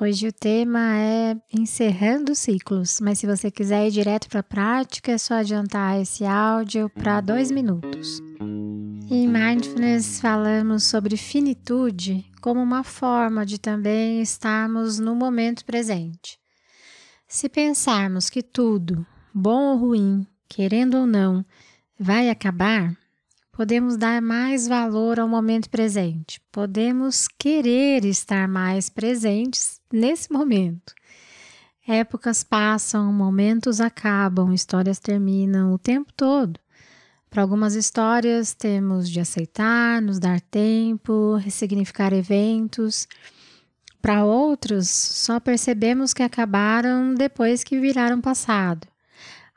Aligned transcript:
Hoje 0.00 0.26
o 0.26 0.32
tema 0.32 0.98
é 0.98 1.36
encerrando 1.52 2.34
ciclos, 2.34 2.98
mas 3.00 3.20
se 3.20 3.28
você 3.28 3.48
quiser 3.48 3.86
ir 3.86 3.92
direto 3.92 4.28
para 4.28 4.40
a 4.40 4.42
prática, 4.42 5.12
é 5.12 5.18
só 5.18 5.34
adiantar 5.34 6.00
esse 6.00 6.24
áudio 6.24 6.90
para 6.90 7.20
dois 7.20 7.48
minutos. 7.52 8.20
Em 9.08 9.28
Mindfulness 9.28 10.20
falamos 10.20 10.82
sobre 10.82 11.16
finitude 11.16 12.26
como 12.40 12.60
uma 12.60 12.82
forma 12.82 13.46
de 13.46 13.56
também 13.56 14.20
estarmos 14.20 14.98
no 14.98 15.14
momento 15.14 15.64
presente. 15.64 16.40
Se 17.28 17.48
pensarmos 17.48 18.28
que 18.28 18.42
tudo, 18.42 19.06
bom 19.32 19.74
ou 19.74 19.76
ruim, 19.76 20.26
querendo 20.48 20.98
ou 20.98 21.06
não, 21.06 21.46
vai 21.98 22.30
acabar, 22.30 22.96
podemos 23.54 23.96
dar 23.96 24.20
mais 24.20 24.66
valor 24.66 25.20
ao 25.20 25.28
momento 25.28 25.70
presente, 25.70 26.40
podemos 26.50 27.28
querer 27.38 28.04
estar 28.04 28.48
mais 28.48 28.88
presentes 28.88 29.80
nesse 29.92 30.32
momento. 30.32 30.92
Épocas 31.86 32.42
passam, 32.42 33.12
momentos 33.12 33.80
acabam, 33.80 34.52
histórias 34.52 34.98
terminam 34.98 35.72
o 35.72 35.78
tempo 35.78 36.12
todo. 36.16 36.58
Para 37.30 37.42
algumas 37.42 37.74
histórias, 37.74 38.54
temos 38.54 39.08
de 39.08 39.20
aceitar, 39.20 40.02
nos 40.02 40.18
dar 40.18 40.40
tempo, 40.40 41.36
ressignificar 41.36 42.12
eventos. 42.12 43.06
Para 44.00 44.24
outros, 44.24 44.88
só 44.88 45.38
percebemos 45.38 46.12
que 46.12 46.22
acabaram 46.22 47.14
depois 47.14 47.62
que 47.62 47.78
viraram 47.78 48.20
passado. 48.20 48.93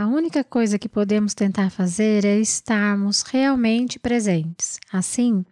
A 0.00 0.06
única 0.06 0.42
coisa 0.42 0.78
que 0.78 0.88
podemos 0.88 1.34
tentar 1.34 1.68
fazer 1.68 2.24
é 2.24 2.38
estarmos 2.38 3.20
realmente 3.20 3.98
presentes. 3.98 4.80
Assim, 4.90 5.44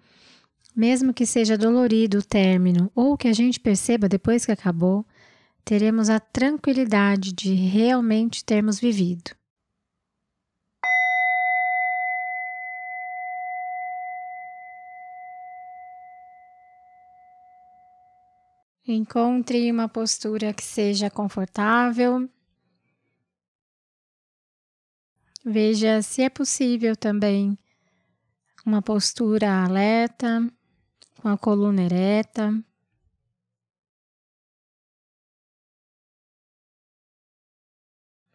mesmo 0.74 1.12
que 1.12 1.26
seja 1.26 1.58
dolorido 1.58 2.20
o 2.20 2.24
término 2.24 2.90
ou 2.94 3.14
que 3.14 3.28
a 3.28 3.32
gente 3.34 3.60
perceba 3.60 4.08
depois 4.08 4.46
que 4.46 4.50
acabou, 4.50 5.04
teremos 5.66 6.08
a 6.08 6.18
tranquilidade 6.18 7.30
de 7.34 7.52
realmente 7.52 8.42
termos 8.42 8.80
vivido. 8.80 9.32
Encontre 18.86 19.70
uma 19.70 19.90
postura 19.90 20.54
que 20.54 20.64
seja 20.64 21.10
confortável 21.10 22.30
Veja 25.44 26.02
se 26.02 26.22
é 26.22 26.28
possível 26.28 26.96
também 26.96 27.58
uma 28.66 28.82
postura 28.82 29.64
alerta, 29.64 30.46
com 31.20 31.28
a 31.28 31.38
coluna 31.38 31.82
ereta. 31.82 32.52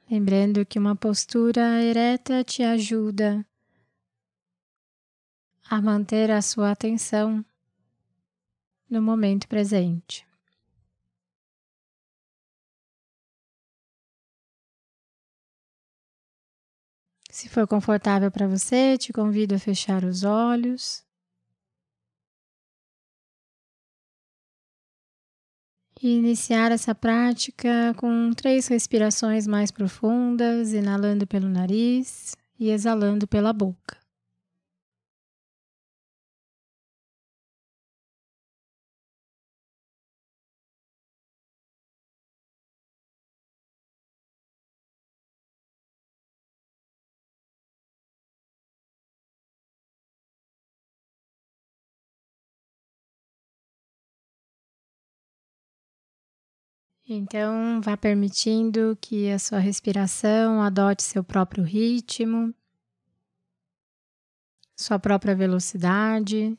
Lembrando 0.10 0.66
que 0.66 0.80
uma 0.80 0.96
postura 0.96 1.82
ereta 1.82 2.44
te 2.44 2.64
ajuda 2.64 3.46
a 5.70 5.82
manter 5.82 6.30
a 6.30 6.42
sua 6.42 6.72
atenção 6.72 7.44
no 8.90 9.02
momento 9.02 9.48
presente. 9.48 10.26
Se 17.44 17.50
for 17.50 17.68
confortável 17.68 18.32
para 18.32 18.48
você, 18.48 18.98
te 18.98 19.12
convido 19.12 19.54
a 19.54 19.60
fechar 19.60 20.06
os 20.06 20.24
olhos. 20.24 21.04
E 26.02 26.16
iniciar 26.16 26.72
essa 26.72 26.96
prática 26.96 27.94
com 27.98 28.32
três 28.32 28.68
respirações 28.68 29.46
mais 29.46 29.72
profundas, 29.72 30.72
inalando 30.72 31.28
pelo 31.28 31.50
nariz 31.50 32.34
e 32.58 32.70
exalando 32.70 33.28
pela 33.28 33.52
boca. 33.52 34.03
Então, 57.16 57.80
vá 57.82 57.96
permitindo 57.96 58.98
que 59.00 59.30
a 59.30 59.38
sua 59.38 59.60
respiração 59.60 60.62
adote 60.62 61.04
seu 61.04 61.24
próprio 61.24 61.64
ritmo, 61.64 62.54
sua 64.76 64.98
própria 64.98 65.36
velocidade. 65.36 66.58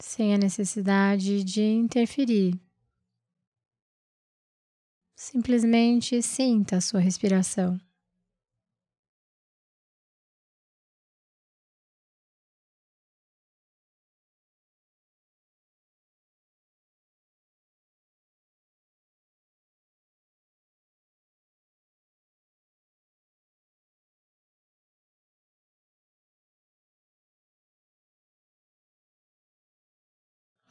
Sem 0.00 0.34
a 0.34 0.38
necessidade 0.38 1.42
de 1.42 1.62
interferir. 1.62 2.58
Simplesmente 5.16 6.22
sinta 6.22 6.76
a 6.76 6.80
sua 6.80 7.00
respiração. 7.00 7.78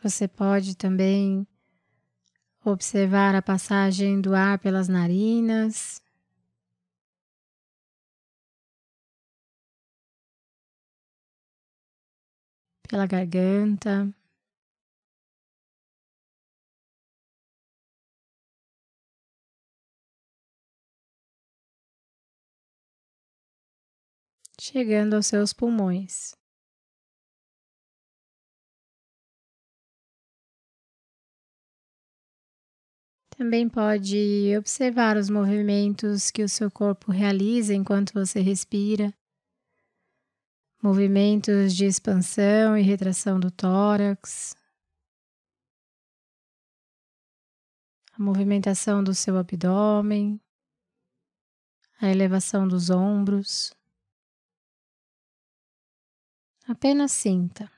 Você 0.02 0.28
pode 0.28 0.78
também 0.78 1.48
observar 2.64 3.34
a 3.34 3.42
passagem 3.42 4.22
do 4.22 4.36
ar 4.36 4.60
pelas 4.60 4.88
narinas. 4.88 6.02
Pela 12.88 13.08
garganta. 13.08 14.14
Chegando 24.60 25.16
aos 25.16 25.26
seus 25.28 25.54
pulmões. 25.54 26.37
Também 33.38 33.70
pode 33.70 34.58
observar 34.58 35.16
os 35.16 35.30
movimentos 35.30 36.32
que 36.32 36.42
o 36.42 36.50
seu 36.50 36.72
corpo 36.72 37.12
realiza 37.12 37.72
enquanto 37.72 38.12
você 38.12 38.42
respira. 38.42 39.14
Movimentos 40.82 41.76
de 41.76 41.86
expansão 41.86 42.76
e 42.76 42.82
retração 42.82 43.40
do 43.40 43.52
tórax. 43.52 44.56
A 48.14 48.20
movimentação 48.20 49.04
do 49.04 49.14
seu 49.14 49.38
abdômen. 49.38 50.42
A 52.02 52.10
elevação 52.10 52.68
dos 52.68 52.90
ombros. 52.90 53.72
Apenas 56.68 57.12
sinta. 57.12 57.77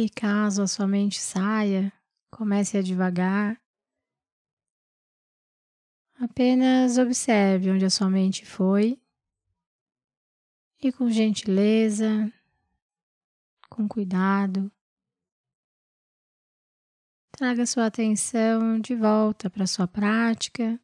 E 0.00 0.08
caso 0.08 0.62
a 0.62 0.68
sua 0.68 0.86
mente 0.86 1.18
saia, 1.20 1.92
comece 2.30 2.78
a 2.78 2.82
devagar. 2.82 3.60
Apenas 6.14 6.98
observe 6.98 7.68
onde 7.72 7.84
a 7.84 7.90
sua 7.90 8.08
mente 8.08 8.46
foi 8.46 9.02
e, 10.80 10.92
com 10.92 11.10
gentileza, 11.10 12.32
com 13.68 13.88
cuidado, 13.88 14.70
traga 17.32 17.66
sua 17.66 17.86
atenção 17.86 18.78
de 18.78 18.94
volta 18.94 19.50
para 19.50 19.66
sua 19.66 19.88
prática. 19.88 20.80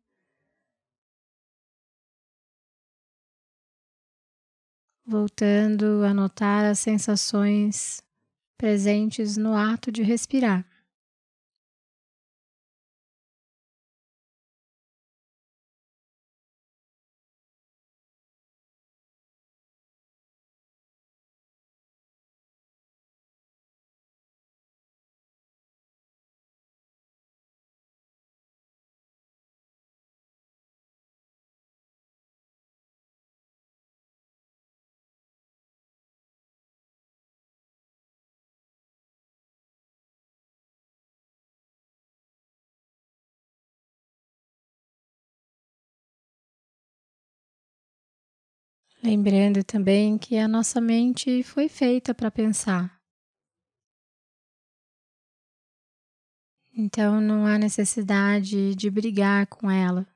Voltando 5.07 6.03
a 6.05 6.13
notar 6.13 6.65
as 6.65 6.81
sensações 6.81 8.03
presentes 8.65 9.37
no 9.37 9.55
ato 9.59 9.93
de 9.93 10.03
respirar. 10.03 10.65
Lembrando 49.05 49.63
também 49.63 50.17
que 50.17 50.39
a 50.39 50.49
nossa 50.49 50.81
mente 50.81 51.43
foi 51.43 51.69
feita 51.69 52.15
para 52.15 52.31
pensar. 52.31 52.99
Então 56.75 57.21
não 57.21 57.47
há 57.47 57.59
necessidade 57.59 58.75
de 58.75 58.91
brigar 58.91 59.47
com 59.47 59.71
ela. 59.71 60.07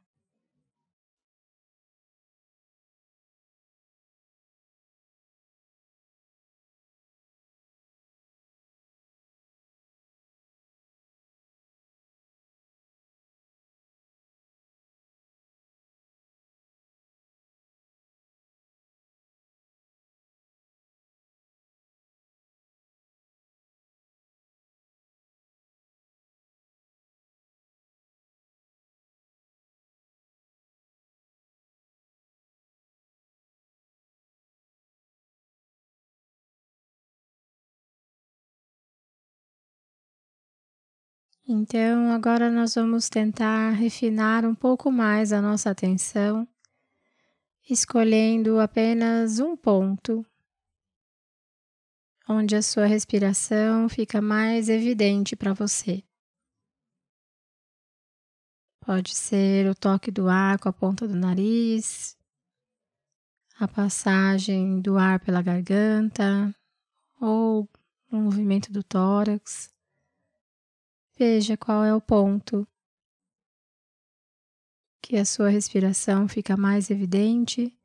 Então, 41.51 42.13
agora 42.13 42.51
nós 42.51 42.75
vamos 42.75 43.09
tentar 43.09 43.71
refinar 43.71 44.45
um 44.45 44.55
pouco 44.55 44.93
mais 44.93 45.33
a 45.33 45.41
nossa 45.41 45.71
atenção, 45.71 46.47
escolhendo 47.71 48.61
apenas 48.61 49.41
um 49.41 49.57
ponto 49.57 50.27
onde 52.29 52.55
a 52.55 52.61
sua 52.61 52.85
respiração 52.85 53.89
fica 53.89 54.21
mais 54.21 54.69
evidente 54.69 55.35
para 55.35 55.55
você. 55.55 56.05
Pode 58.81 59.15
ser 59.15 59.71
o 59.71 59.75
toque 59.75 60.11
do 60.11 60.29
ar 60.29 60.59
com 60.59 60.69
a 60.69 60.73
ponta 60.73 61.09
do 61.09 61.15
nariz, 61.15 62.15
a 63.59 63.67
passagem 63.67 64.83
do 64.83 64.99
ar 64.99 65.19
pela 65.19 65.41
garganta 65.41 66.55
ou 67.19 67.67
o 68.13 68.17
movimento 68.17 68.71
do 68.71 68.83
tórax. 68.83 69.78
Veja 71.19 71.57
qual 71.57 71.83
é 71.83 71.93
o 71.93 72.01
ponto 72.01 72.65
que 75.03 75.17
a 75.17 75.25
sua 75.25 75.49
respiração 75.49 76.29
fica 76.29 76.57
mais 76.57 76.91
evidente 76.91 77.77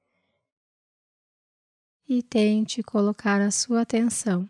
e 2.08 2.22
tente 2.22 2.84
colocar 2.84 3.42
a 3.42 3.50
sua 3.50 3.82
atenção. 3.82 4.48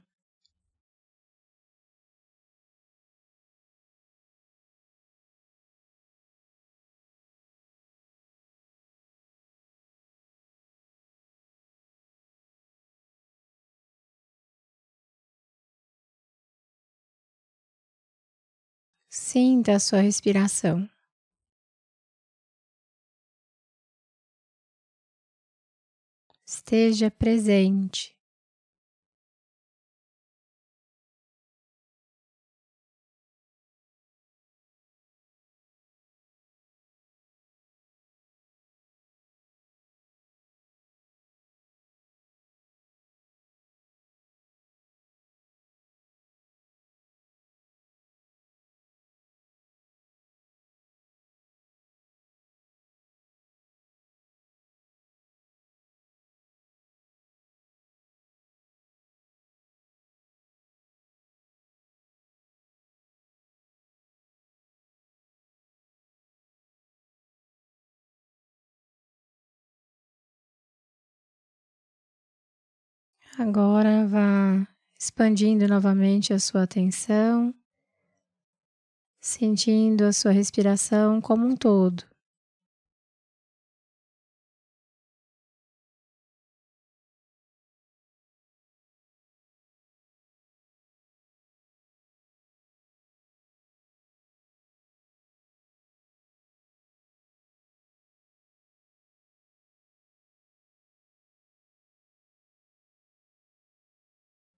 Sinta 19.15 19.75
a 19.75 19.79
sua 19.79 20.01
respiração. 20.01 20.89
Esteja 26.43 27.11
presente. 27.11 28.17
Agora 73.37 74.05
vá 74.05 74.67
expandindo 74.99 75.67
novamente 75.67 76.31
a 76.33 76.39
sua 76.39 76.63
atenção, 76.63 77.51
sentindo 79.19 80.05
a 80.05 80.13
sua 80.13 80.31
respiração 80.31 81.19
como 81.19 81.47
um 81.47 81.55
todo. 81.55 82.03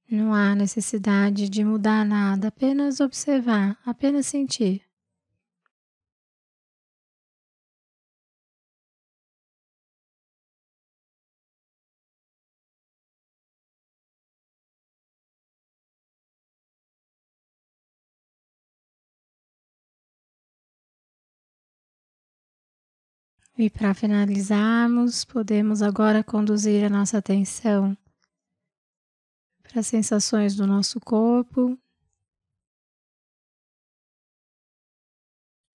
Não 0.10 0.34
há 0.34 0.54
necessidade 0.56 1.50
de 1.50 1.64
mudar 1.64 2.06
nada, 2.06 2.50
apenas 2.50 3.00
observar, 3.00 3.78
apenas 3.86 4.28
sentir. 4.28 4.84
E 23.58 23.70
para 23.70 23.94
finalizarmos, 23.94 25.24
podemos 25.24 25.82
agora 25.82 26.24
conduzir 26.24 26.84
a 26.86 26.90
nossa 26.90 27.18
atenção 27.18 27.98
para 29.76 29.82
as 29.82 29.88
sensações 29.88 30.56
do 30.56 30.66
nosso 30.66 31.02
corpo, 31.02 31.78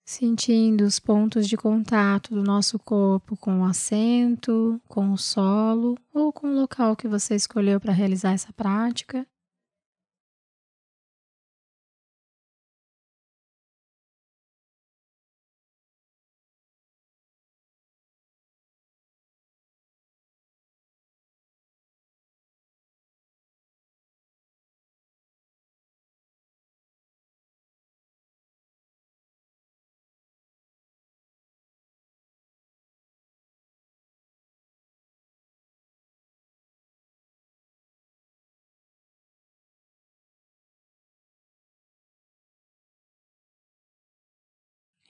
sentindo 0.07 0.85
os 0.85 0.99
pontos 0.99 1.47
de 1.47 1.55
contato 1.55 2.35
do 2.35 2.43
nosso 2.43 2.79
corpo 2.79 3.37
com 3.37 3.61
o 3.61 3.65
assento, 3.65 4.81
com 4.89 5.13
o 5.13 5.19
solo 5.19 5.99
ou 6.15 6.33
com 6.33 6.47
o 6.47 6.55
local 6.55 6.97
que 6.97 7.07
você 7.07 7.35
escolheu 7.35 7.79
para 7.79 7.93
realizar 7.93 8.33
essa 8.33 8.51
prática. 8.55 9.27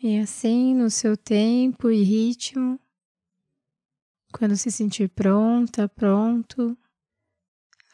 E 0.02 0.18
assim, 0.18 0.74
no 0.74 0.88
seu 0.88 1.14
tempo 1.14 1.90
e 1.90 2.02
ritmo, 2.02 2.80
quando 4.32 4.56
se 4.56 4.70
sentir 4.70 5.10
pronta, 5.10 5.86
pronto, 5.90 6.74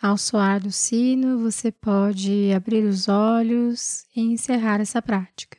ao 0.01 0.17
soar 0.17 0.61
do 0.61 0.71
sino, 0.71 1.41
você 1.41 1.73
pode 1.73 2.53
abrir 2.53 2.85
os 2.85 3.09
olhos 3.09 4.07
e 4.15 4.21
encerrar 4.21 4.81
essa 4.81 5.03
prática. 5.03 5.59